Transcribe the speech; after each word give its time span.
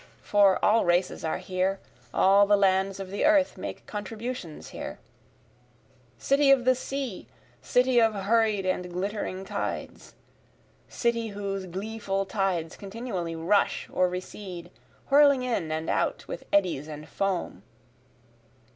(for 0.23 0.57
all 0.65 0.83
races 0.83 1.23
are 1.23 1.37
here, 1.37 1.79
All 2.11 2.47
the 2.47 2.57
lands 2.57 2.99
of 2.99 3.11
the 3.11 3.23
earth 3.23 3.55
make 3.55 3.85
contributions 3.85 4.69
here;) 4.69 4.97
City 6.17 6.49
of 6.49 6.65
the 6.65 6.73
sea! 6.73 7.27
city 7.61 8.01
of 8.01 8.15
hurried 8.15 8.65
and 8.65 8.91
glittering 8.91 9.45
tides! 9.45 10.15
City 10.89 11.27
whose 11.27 11.67
gleeful 11.67 12.25
tides 12.25 12.75
continually 12.75 13.35
rush 13.35 13.87
or 13.93 14.09
recede, 14.09 14.71
whirling 15.11 15.43
in 15.43 15.71
and 15.71 15.87
out 15.87 16.27
with 16.27 16.45
eddies 16.51 16.87
and 16.87 17.07
foam! 17.07 17.61